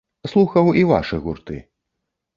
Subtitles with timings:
[0.31, 1.63] Слухаў і вашы гурты.